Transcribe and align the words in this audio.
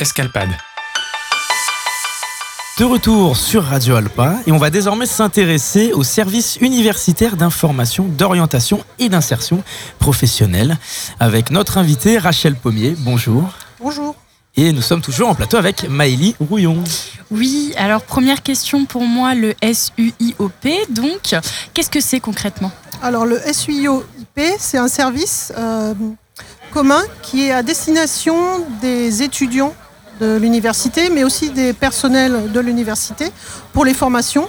Escalpade. 0.00 0.48
De 2.78 2.84
retour 2.86 3.36
sur 3.36 3.64
Radio 3.64 3.96
Alpa 3.96 4.36
et 4.46 4.52
on 4.52 4.56
va 4.56 4.70
désormais 4.70 5.04
s'intéresser 5.04 5.92
au 5.92 6.02
service 6.02 6.56
universitaire 6.62 7.36
d'information, 7.36 8.04
d'orientation 8.04 8.82
et 8.98 9.10
d'insertion 9.10 9.62
professionnelle 9.98 10.78
avec 11.18 11.50
notre 11.50 11.76
invitée 11.76 12.16
Rachel 12.16 12.54
Pommier. 12.54 12.96
Bonjour. 13.00 13.44
Bonjour. 13.78 14.14
Et 14.56 14.72
nous 14.72 14.80
sommes 14.80 15.02
toujours 15.02 15.28
en 15.28 15.34
plateau 15.34 15.58
avec 15.58 15.86
Maëlie 15.86 16.34
Rouillon. 16.40 16.82
Oui, 17.30 17.74
alors 17.76 18.00
première 18.00 18.42
question 18.42 18.86
pour 18.86 19.02
moi, 19.02 19.34
le 19.34 19.54
SUIOP. 19.62 20.66
Donc, 20.88 21.34
qu'est-ce 21.74 21.90
que 21.90 22.00
c'est 22.00 22.20
concrètement? 22.20 22.72
Alors 23.02 23.26
le 23.26 23.38
SUIOP, 23.52 24.06
c'est 24.58 24.78
un 24.78 24.88
service 24.88 25.52
euh, 25.58 25.92
commun 26.72 27.02
qui 27.20 27.48
est 27.48 27.52
à 27.52 27.62
destination 27.62 28.66
des 28.80 29.22
étudiants 29.22 29.74
de 30.20 30.36
l'université, 30.36 31.10
mais 31.10 31.24
aussi 31.24 31.50
des 31.50 31.72
personnels 31.72 32.52
de 32.52 32.60
l'université 32.60 33.32
pour 33.72 33.84
les 33.84 33.94
formations. 33.94 34.48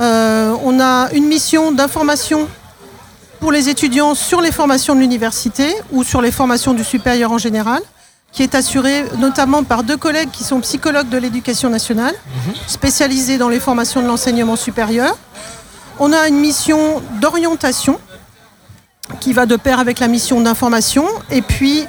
Euh, 0.00 0.54
on 0.64 0.80
a 0.80 1.10
une 1.12 1.26
mission 1.26 1.72
d'information 1.72 2.48
pour 3.40 3.52
les 3.52 3.68
étudiants 3.68 4.14
sur 4.14 4.40
les 4.40 4.52
formations 4.52 4.94
de 4.94 5.00
l'université 5.00 5.74
ou 5.90 6.04
sur 6.04 6.20
les 6.20 6.30
formations 6.30 6.74
du 6.74 6.84
supérieur 6.84 7.32
en 7.32 7.38
général, 7.38 7.82
qui 8.32 8.42
est 8.42 8.54
assurée 8.54 9.04
notamment 9.18 9.62
par 9.62 9.82
deux 9.82 9.96
collègues 9.96 10.30
qui 10.30 10.44
sont 10.44 10.60
psychologues 10.60 11.08
de 11.08 11.18
l'éducation 11.18 11.68
nationale, 11.68 12.14
spécialisés 12.66 13.38
dans 13.38 13.48
les 13.48 13.60
formations 13.60 14.02
de 14.02 14.06
l'enseignement 14.06 14.56
supérieur. 14.56 15.16
On 15.98 16.12
a 16.12 16.28
une 16.28 16.38
mission 16.38 17.02
d'orientation 17.20 17.98
qui 19.20 19.32
va 19.32 19.46
de 19.46 19.56
pair 19.56 19.78
avec 19.78 20.00
la 20.00 20.08
mission 20.08 20.40
d'information. 20.40 21.04
Et 21.30 21.42
puis, 21.42 21.86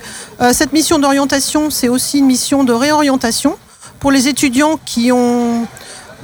cette 0.52 0.74
mission 0.74 1.00
d'orientation, 1.00 1.70
c'est 1.70 1.90
aussi 1.90 2.20
une 2.20 2.26
mission 2.26 2.64
de 2.64 2.74
réorientation 2.74 3.58
pour 4.04 4.12
les 4.12 4.28
étudiants 4.28 4.78
qui, 4.86 5.14
ont, 5.14 5.66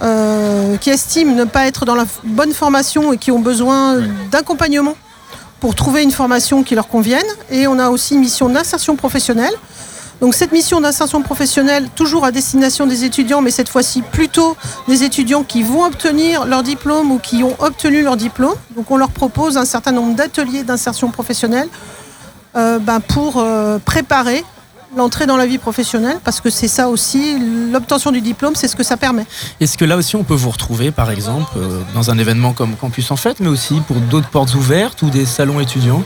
euh, 0.02 0.76
qui 0.78 0.90
estiment 0.90 1.34
ne 1.34 1.46
pas 1.46 1.66
être 1.66 1.86
dans 1.86 1.96
la 1.96 2.06
bonne 2.26 2.52
formation 2.52 3.14
et 3.14 3.18
qui 3.18 3.32
ont 3.32 3.40
besoin 3.40 4.02
d'accompagnement 4.30 4.96
pour 5.62 5.76
trouver 5.76 6.04
une 6.04 6.12
formation 6.12 6.62
qui 6.64 6.76
leur 6.76 6.90
convienne. 6.90 7.26
Et 7.50 7.68
on 7.68 7.80
a 7.80 7.90
aussi 7.90 8.16
une 8.16 8.20
mission 8.20 8.50
d'insertion 8.50 8.98
professionnelle. 8.98 9.54
Donc 10.20 10.36
cette 10.36 10.52
mission 10.52 10.82
d'insertion 10.82 11.22
professionnelle, 11.22 11.88
toujours 11.96 12.26
à 12.26 12.32
destination 12.32 12.86
des 12.86 13.06
étudiants, 13.06 13.40
mais 13.40 13.52
cette 13.52 13.70
fois-ci 13.70 14.02
plutôt 14.02 14.58
des 14.90 15.04
étudiants 15.04 15.44
qui 15.44 15.64
vont 15.64 15.86
obtenir 15.86 16.46
leur 16.46 16.64
diplôme 16.64 17.12
ou 17.14 17.20
qui 17.20 17.44
ont 17.44 17.56
obtenu 17.60 18.02
leur 18.02 18.18
diplôme. 18.18 18.56
Donc 18.76 18.92
on 18.92 18.98
leur 18.98 19.12
propose 19.12 19.56
un 19.58 19.64
certain 19.64 19.94
nombre 19.94 20.16
d'ateliers 20.16 20.64
d'insertion 20.64 21.10
professionnelle 21.12 21.70
euh, 21.70 21.99
ben, 22.56 23.00
pour 23.00 23.38
euh, 23.38 23.80
préparer 23.80 24.44
l'entrée 24.96 25.26
dans 25.26 25.38
la 25.38 25.46
vie 25.46 25.58
professionnelle, 25.58 26.20
parce 26.24 26.42
que 26.42 26.50
c'est 26.50 26.68
ça 26.68 26.90
aussi, 26.90 27.38
l'obtention 27.72 28.12
du 28.12 28.22
diplôme, 28.22 28.56
c'est 28.56 28.68
ce 28.68 28.76
que 28.76 28.84
ça 28.84 28.98
permet. 28.98 29.26
Est-ce 29.60 29.78
que 29.78 29.86
là 29.86 29.98
aussi 29.98 30.16
on 30.16 30.24
peut 30.24 30.34
vous 30.34 30.50
retrouver 30.50 30.92
par 30.92 31.12
exemple 31.12 31.52
euh, 31.58 31.82
dans 31.94 32.10
un 32.10 32.18
événement 32.18 32.54
comme 32.54 32.76
Campus 32.76 33.12
en 33.12 33.16
Fête, 33.16 33.40
mais 33.40 33.50
aussi 33.50 33.82
pour 33.82 33.98
d'autres 33.98 34.30
portes 34.30 34.56
ouvertes 34.56 35.02
ou 35.02 35.10
des 35.10 35.26
salons 35.26 35.60
étudiants 35.60 36.04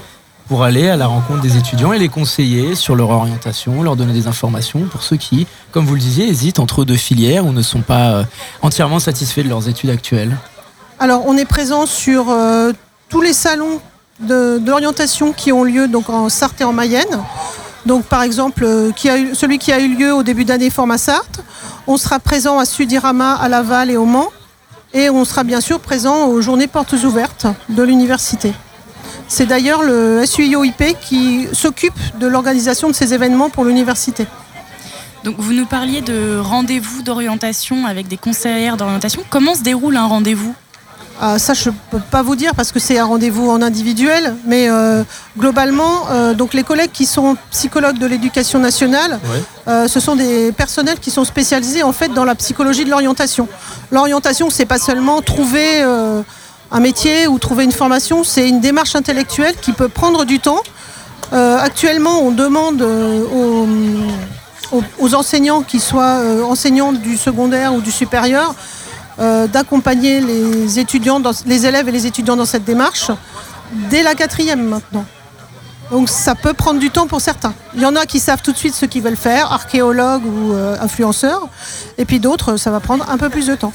pour 0.50 0.63
aller 0.63 0.89
à 0.89 0.97
la 0.97 1.08
rencontre 1.08 1.41
des 1.41 1.55
étudiants 1.55 1.94
et 1.94 2.00
les 2.00 2.09
conseiller 2.09 2.75
sur 2.75 2.95
leur 2.95 3.09
orientation, 3.09 3.81
leur 3.81 3.95
donner 3.95 4.11
des 4.11 4.28
informations 4.28 4.81
pour 4.91 5.02
ceux 5.02 5.16
qui, 5.16 5.47
comme 5.72 5.85
vous 5.85 5.94
le 5.94 6.02
disiez, 6.02 6.28
hésitent 6.28 6.59
entre 6.59 6.83
deux 6.83 6.97
filières 6.97 7.45
ou 7.45 7.53
ne 7.53 7.61
sont 7.61 7.81
pas 7.81 8.11
euh, 8.11 8.23
entièrement 8.61 9.00
satisfaits 9.00 9.44
de 9.44 9.50
leurs 9.50 9.69
études 9.69 9.89
actuelles? 9.89 10.38
Alors, 11.00 11.23
on 11.25 11.38
est 11.38 11.45
présent 11.45 11.85
sur 11.85 12.30
euh, 12.30 12.73
tous 13.07 13.22
les 13.22 13.33
salons 13.33 13.80
de- 14.19 14.58
d'orientation 14.59 15.33
qui 15.33 15.52
ont 15.52 15.64
lieu 15.64 15.88
donc 15.88 16.09
en 16.09 16.30
Sarthe 16.30 16.61
et 16.61 16.64
en 16.64 16.73
Mayenne. 16.73 17.19
Donc, 17.86 18.06
par 18.06 18.23
exemple, 18.23 18.64
euh, 18.64 18.92
celui 19.33 19.58
qui 19.59 19.72
a 19.73 19.80
eu 19.80 19.89
lieu 19.95 20.14
au 20.14 20.23
début 20.23 20.45
d'année 20.45 20.69
Format 20.69 20.97
Sarthe. 20.97 21.42
On 21.86 21.97
sera 21.97 22.19
présent 22.19 22.59
à 22.59 22.66
Sudirama, 22.66 23.34
à 23.36 23.50
Laval 23.50 23.91
et 23.91 23.97
au 23.97 24.06
Mans. 24.06 24.30
Et 24.94 25.09
on 25.09 25.25
sera 25.25 25.44
bien 25.44 25.59
sûr 25.59 25.80
présent 25.80 26.28
aux 26.28 26.39
journées 26.41 26.67
portes 26.67 26.94
ouvertes 26.94 27.47
de 27.68 27.84
l'université. 27.84 28.53
C'est 29.28 29.47
d'ailleurs 29.47 29.81
le 29.81 30.25
SUIOIP 30.25 30.95
qui 31.01 31.47
s'occupe 31.51 31.97
de 32.19 32.28
l'organisation 32.28 32.88
de 32.90 32.94
ces 32.94 33.13
événements 33.13 33.50
pour 33.50 33.66
l'université. 33.66 34.28
Donc, 35.24 35.35
vous 35.40 35.53
nous 35.53 35.66
parliez 35.66 36.01
de 36.01 36.38
rendez-vous 36.38 37.01
d'orientation 37.01 37.85
avec 37.85 38.07
des 38.07 38.18
conseillères 38.18 38.78
d'orientation. 38.78 39.24
Comment 39.30 39.56
se 39.56 39.62
déroule 39.63 39.97
un 39.97 40.06
rendez-vous? 40.06 40.53
Ah, 41.25 41.39
ça, 41.39 41.53
je 41.53 41.69
ne 41.69 41.75
peux 41.89 42.00
pas 42.11 42.22
vous 42.22 42.35
dire 42.35 42.53
parce 42.53 42.73
que 42.73 42.79
c'est 42.81 43.00
un 43.00 43.06
rendez-vous 43.06 43.50
en 43.50 43.61
individuel, 43.61 44.35
mais 44.45 44.67
euh, 44.69 45.03
globalement, 45.38 46.09
euh, 46.11 46.34
donc 46.34 46.53
les 46.53 46.63
collègues 46.63 46.91
qui 46.91 47.06
sont 47.06 47.38
psychologues 47.50 47.97
de 47.97 48.06
l'éducation 48.06 48.59
nationale, 48.59 49.22
euh, 49.69 49.88
ce 49.88 50.01
sont 50.01 50.17
des 50.17 50.51
personnels 50.51 51.00
qui 51.00 51.12
sont 51.12 51.23
spécialisés 51.23 51.81
en 51.81 51.94
fait 51.94 52.09
dans 52.09 52.25
la 52.25 52.35
psychologie 52.35 52.83
de 52.83 52.89
l'orientation. 52.89 53.47
L'orientation, 53.89 54.50
c'est 54.50 54.66
pas 54.66 54.79
seulement 54.79 55.22
trouver 55.22 55.81
un 55.81 56.79
métier 56.81 57.28
ou 57.28 57.39
trouver 57.39 57.63
une 57.63 57.72
formation, 57.72 58.25
c'est 58.25 58.50
une 58.50 58.59
démarche 58.59 58.94
intellectuelle 58.97 59.56
qui 59.62 59.72
peut 59.72 59.88
prendre 59.88 60.25
du 60.25 60.39
temps. 60.39 60.59
Actuellement, 61.31 62.19
on 62.22 62.31
demande 62.31 62.81
aux, 62.81 63.66
aux- 65.00 65.16
enseignants 65.16 65.62
qui 65.62 65.79
soient 65.79 66.19
enseignants 66.45 66.91
du 66.91 67.16
secondaire 67.16 67.73
ou 67.73 67.79
du 67.79 67.91
supérieur 67.91 68.53
euh, 69.19 69.47
d'accompagner 69.47 70.22
les 70.22 70.79
étudiants, 70.79 71.19
dans- 71.19 71.31
les 71.46 71.66
élèves 71.66 71.88
et 71.88 71.91
les 71.91 72.06
étudiants 72.07 72.35
dans 72.35 72.46
cette 72.46 72.63
démarche 72.66 73.12
dès 73.90 74.03
la 74.03 74.16
quatrième 74.16 74.63
maintenant. 74.68 75.06
Donc 75.91 76.09
ça 76.09 76.34
peut 76.35 76.53
prendre 76.53 76.79
du 76.79 76.90
temps 76.90 77.07
pour 77.07 77.22
certains. 77.22 77.53
Il 77.75 77.81
y 77.81 77.85
en 77.85 77.96
a 77.96 78.06
qui 78.06 78.19
savent 78.19 78.41
tout 78.41 78.51
de 78.51 78.57
suite 78.57 78.74
ce 78.74 78.85
qu'ils 78.85 79.03
veulent 79.03 79.18
faire, 79.18 79.51
archéologues 79.51 80.25
ou 80.25 80.53
euh, 80.53 80.75
influenceurs, 80.81 81.47
et 81.97 82.06
puis 82.06 82.19
d'autres, 82.19 82.57
ça 82.57 82.72
va 82.72 82.79
prendre 82.79 83.07
un 83.09 83.18
peu 83.18 83.29
plus 83.29 83.46
de 83.47 83.56
temps. 83.56 83.74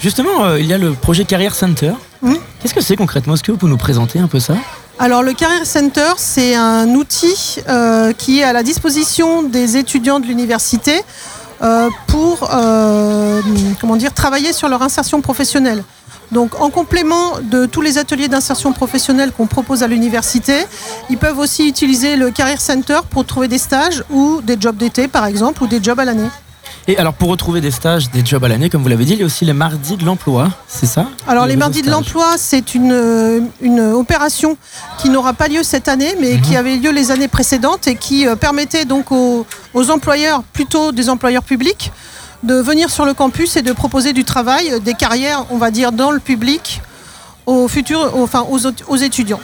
Justement, 0.00 0.44
euh, 0.44 0.60
il 0.60 0.66
y 0.66 0.72
a 0.72 0.78
le 0.78 0.92
projet 0.92 1.24
Carrière 1.24 1.54
Center. 1.54 1.92
Mhm. 2.22 2.36
Qu'est-ce 2.60 2.74
que 2.74 2.80
c'est 2.80 2.96
concrètement? 2.96 3.34
Est-ce 3.34 3.42
que 3.42 3.52
vous 3.52 3.58
pouvez 3.58 3.70
nous 3.70 3.76
présenter 3.78 4.18
un 4.18 4.28
peu 4.28 4.38
ça? 4.40 4.54
Alors 5.00 5.22
le 5.22 5.32
Career 5.32 5.64
Center, 5.64 6.10
c'est 6.16 6.54
un 6.54 6.88
outil 6.90 7.56
euh, 7.68 8.12
qui 8.12 8.40
est 8.40 8.44
à 8.44 8.52
la 8.52 8.62
disposition 8.62 9.42
des 9.44 9.76
étudiants 9.76 10.18
de 10.20 10.26
l'université 10.26 11.02
pour 12.06 12.48
euh, 12.52 13.40
comment 13.80 13.96
dire, 13.96 14.14
travailler 14.14 14.52
sur 14.52 14.68
leur 14.68 14.82
insertion 14.82 15.20
professionnelle. 15.20 15.82
Donc 16.30 16.60
en 16.60 16.70
complément 16.70 17.38
de 17.42 17.66
tous 17.66 17.80
les 17.80 17.96
ateliers 17.96 18.28
d'insertion 18.28 18.72
professionnelle 18.72 19.32
qu'on 19.32 19.46
propose 19.46 19.82
à 19.82 19.88
l'université, 19.88 20.66
ils 21.08 21.16
peuvent 21.16 21.38
aussi 21.38 21.66
utiliser 21.66 22.16
le 22.16 22.30
Career 22.30 22.60
Center 22.60 22.98
pour 23.08 23.24
trouver 23.24 23.48
des 23.48 23.58
stages 23.58 24.04
ou 24.10 24.40
des 24.42 24.56
jobs 24.60 24.76
d'été 24.76 25.08
par 25.08 25.24
exemple 25.24 25.62
ou 25.62 25.66
des 25.66 25.82
jobs 25.82 25.98
à 25.98 26.04
l'année. 26.04 26.28
Et 26.90 26.96
alors 26.96 27.12
pour 27.12 27.28
retrouver 27.28 27.60
des 27.60 27.70
stages, 27.70 28.10
des 28.10 28.24
jobs 28.24 28.42
à 28.44 28.48
l'année, 28.48 28.70
comme 28.70 28.82
vous 28.82 28.88
l'avez 28.88 29.04
dit, 29.04 29.12
il 29.12 29.18
y 29.18 29.22
a 29.22 29.26
aussi 29.26 29.44
les 29.44 29.52
mardis 29.52 29.98
de 29.98 30.06
l'emploi, 30.06 30.48
c'est 30.66 30.86
ça 30.86 31.06
Alors 31.26 31.44
Le 31.44 31.50
les 31.50 31.56
mardis 31.56 31.82
de 31.82 31.90
l'emploi, 31.90 32.36
c'est 32.38 32.74
une, 32.74 32.92
euh, 32.92 33.40
une 33.60 33.80
opération 33.80 34.56
qui 34.96 35.10
n'aura 35.10 35.34
pas 35.34 35.48
lieu 35.48 35.62
cette 35.62 35.86
année, 35.88 36.16
mais 36.18 36.36
Mhm. 36.36 36.40
qui 36.40 36.56
avait 36.56 36.76
lieu 36.76 36.90
les 36.90 37.10
années 37.10 37.28
précédentes 37.28 37.86
et 37.88 37.94
qui 37.94 38.26
euh, 38.26 38.36
permettait 38.36 38.86
donc 38.86 39.12
aux, 39.12 39.44
aux 39.74 39.90
employeurs, 39.90 40.42
plutôt 40.54 40.90
des 40.90 41.10
employeurs 41.10 41.42
publics, 41.42 41.92
de 42.42 42.54
venir 42.54 42.88
sur 42.88 43.04
le 43.04 43.12
campus 43.12 43.56
et 43.58 43.62
de 43.62 43.72
proposer 43.72 44.14
du 44.14 44.24
travail, 44.24 44.70
euh, 44.72 44.78
des 44.78 44.94
carrières, 44.94 45.44
on 45.50 45.58
va 45.58 45.70
dire, 45.70 45.92
dans 45.92 46.10
le 46.10 46.20
public 46.20 46.80
aux 47.44 47.68
futurs, 47.68 48.16
aux- 48.16 48.22
enfin 48.22 48.46
aux 48.48 48.96
étudiants. 48.96 49.40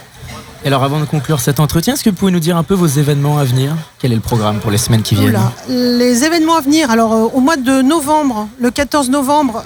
Et 0.65 0.67
alors 0.69 0.83
avant 0.83 0.99
de 0.99 1.05
conclure 1.05 1.39
cet 1.39 1.59
entretien, 1.59 1.93
est-ce 1.93 2.03
que 2.03 2.09
vous 2.09 2.15
pouvez 2.15 2.31
nous 2.31 2.39
dire 2.39 2.57
un 2.57 2.63
peu 2.63 2.73
vos 2.73 2.87
événements 2.87 3.37
à 3.37 3.43
venir? 3.43 3.75
Quel 3.99 4.11
est 4.11 4.15
le 4.15 4.21
programme 4.21 4.57
pour 4.57 4.71
les 4.71 4.79
semaines 4.79 5.03
qui 5.03 5.13
viennent? 5.13 5.29
Oula. 5.29 5.51
Les 5.69 6.23
événements 6.23 6.55
à 6.55 6.61
venir, 6.61 6.89
alors 6.89 7.13
euh, 7.13 7.27
au 7.35 7.39
mois 7.39 7.55
de 7.55 7.83
novembre, 7.83 8.47
le 8.59 8.71
14 8.71 9.11
novembre, 9.11 9.63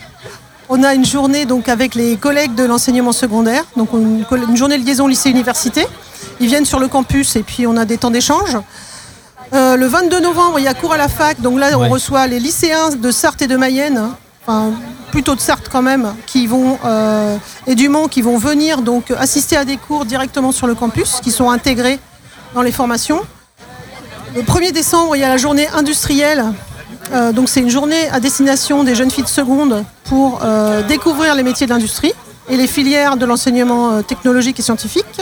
on 0.67 0.83
a 0.83 0.93
une 0.93 1.05
journée 1.05 1.45
donc 1.45 1.69
avec 1.69 1.95
les 1.95 2.17
collègues 2.17 2.53
de 2.53 2.65
l'enseignement 2.65 3.13
secondaire, 3.13 3.63
donc 3.77 3.91
une, 3.93 4.25
journée 4.57 4.77
de 4.77 4.85
liaison 4.85 5.07
lycée-université. 5.07 5.87
Ils 6.41 6.47
viennent 6.47 6.65
sur 6.65 6.79
le 6.79 6.89
campus 6.89 7.37
et 7.37 7.43
puis 7.43 7.65
on 7.65 7.77
a 7.77 7.85
des 7.85 7.97
temps 7.97 8.11
d'échange. 8.11 8.57
Euh, 9.53 9.77
le 9.77 9.87
22 9.87 10.19
novembre, 10.19 10.59
il 10.59 10.65
y 10.65 10.67
a 10.67 10.73
cours 10.73 10.91
à 10.91 10.97
la 10.97 11.07
fac, 11.07 11.39
donc 11.39 11.59
là 11.59 11.77
Ouais. 11.77 11.87
on 11.87 11.89
reçoit 11.89 12.27
les 12.27 12.41
lycéens 12.41 12.89
de 12.89 13.09
Sarthe 13.09 13.41
et 13.41 13.47
de 13.47 13.55
Mayenne, 13.55 14.09
enfin 14.49 14.71
plutôt 15.11 15.35
de 15.35 15.39
Sarthe 15.39 15.69
quand 15.71 15.81
même, 15.81 16.13
qui 16.25 16.47
vont 16.47 16.77
euh, 16.85 17.37
et 17.67 17.75
du 17.75 17.89
Mans 17.89 18.07
qui 18.07 18.21
vont 18.21 18.37
venir 18.37 18.81
donc 18.81 19.11
assister 19.11 19.57
à 19.57 19.65
des 19.65 19.77
cours 19.77 20.05
directement 20.05 20.51
sur 20.51 20.67
le 20.67 20.75
campus, 20.75 21.19
qui 21.23 21.31
sont 21.31 21.49
intégrés 21.49 21.99
dans 22.53 22.61
les 22.61 22.71
formations. 22.71 23.21
Le 24.35 24.41
1er 24.41 24.71
décembre, 24.71 25.15
il 25.15 25.19
y 25.19 25.23
a 25.23 25.29
la 25.29 25.37
journée 25.37 25.67
industrielle. 25.69 26.45
Euh, 27.11 27.31
donc 27.31 27.49
c'est 27.49 27.61
une 27.61 27.69
journée 27.69 28.07
à 28.09 28.19
destination 28.19 28.83
des 28.83 28.93
jeunes 28.93 29.09
filles 29.09 29.23
de 29.23 29.29
seconde 29.29 29.83
pour 30.03 30.41
euh, 30.43 30.83
découvrir 30.83 31.33
les 31.33 31.43
métiers 31.43 31.65
de 31.65 31.71
l'industrie 31.71 32.13
et 32.47 32.57
les 32.57 32.67
filières 32.67 33.17
de 33.17 33.25
l'enseignement 33.25 34.01
technologique 34.03 34.59
et 34.59 34.63
scientifique. 34.63 35.21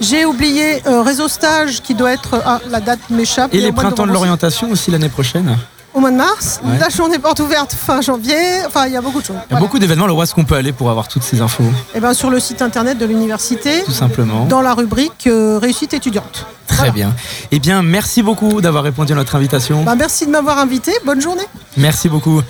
J'ai 0.00 0.24
oublié 0.24 0.82
réseau 0.86 1.28
stage 1.28 1.82
qui 1.82 1.94
doit 1.94 2.12
être... 2.12 2.40
Ah, 2.44 2.60
la 2.70 2.80
date 2.80 3.00
m'échappe. 3.10 3.52
Et 3.52 3.60
les 3.60 3.72
printemps 3.72 4.06
de 4.06 4.12
l'orientation 4.12 4.70
aussi 4.70 4.90
l'année 4.90 5.10
prochaine 5.10 5.58
au 5.94 6.00
mois 6.00 6.10
de 6.10 6.16
mars, 6.16 6.60
Ouais. 6.64 6.78
la 6.78 6.88
journée 6.88 7.18
porte 7.18 7.38
ouverte 7.40 7.72
fin 7.72 8.00
janvier, 8.00 8.36
enfin 8.66 8.86
il 8.86 8.92
y 8.92 8.96
a 8.96 9.00
beaucoup 9.00 9.20
de 9.20 9.26
choses. 9.26 9.36
Il 9.36 9.38
y 9.38 9.42
a 9.42 9.46
Voilà. 9.50 9.60
beaucoup 9.64 9.78
d'événements. 9.78 10.04
Alors, 10.04 10.18
où 10.18 10.22
est-ce 10.22 10.34
qu'on 10.34 10.44
peut 10.44 10.56
aller 10.56 10.72
pour 10.72 10.90
avoir 10.90 11.08
toutes 11.08 11.22
ces 11.22 11.40
infos 11.40 11.64
Et 11.94 12.00
ben 12.00 12.12
sur 12.14 12.30
le 12.30 12.40
site 12.40 12.62
internet 12.62 12.98
de 12.98 13.06
l'université, 13.06 13.82
Tout 13.84 13.92
simplement. 13.92 14.44
dans 14.46 14.60
la 14.60 14.74
rubrique 14.74 15.26
euh, 15.26 15.58
réussite 15.58 15.94
étudiante. 15.94 16.46
Très 16.66 16.76
Voilà. 16.76 16.92
bien. 16.92 17.12
Eh 17.52 17.58
bien, 17.60 17.82
merci 17.82 18.22
beaucoup 18.22 18.60
d'avoir 18.60 18.82
répondu 18.84 19.12
à 19.12 19.16
notre 19.16 19.36
invitation. 19.36 19.84
Bah, 19.84 19.94
merci 19.94 20.26
de 20.26 20.30
m'avoir 20.32 20.58
invité, 20.58 20.92
bonne 21.04 21.20
journée. 21.20 21.44
Merci 21.76 22.08
beaucoup. 22.08 22.40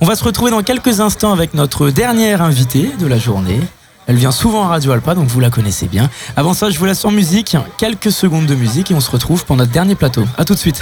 On 0.00 0.06
va 0.06 0.16
se 0.16 0.24
retrouver 0.24 0.50
dans 0.50 0.62
quelques 0.62 1.00
instants 1.00 1.32
avec 1.32 1.54
notre 1.54 1.90
dernière 1.90 2.40
invitée 2.40 2.90
de 2.98 3.06
la 3.06 3.18
journée. 3.18 3.60
Elle 4.06 4.16
vient 4.16 4.30
souvent 4.32 4.64
à 4.64 4.68
Radio 4.68 4.92
Alpa, 4.92 5.14
donc 5.14 5.28
vous 5.28 5.40
la 5.40 5.50
connaissez 5.50 5.86
bien. 5.86 6.08
Avant 6.36 6.54
ça, 6.54 6.70
je 6.70 6.78
vous 6.78 6.84
laisse 6.84 7.04
en 7.04 7.10
musique, 7.10 7.56
quelques 7.78 8.12
secondes 8.12 8.46
de 8.46 8.54
musique 8.54 8.90
et 8.90 8.94
on 8.94 9.00
se 9.00 9.10
retrouve 9.10 9.44
pour 9.44 9.56
notre 9.56 9.72
dernier 9.72 9.94
plateau. 9.94 10.24
A 10.38 10.44
tout 10.44 10.54
de 10.54 10.58
suite. 10.58 10.80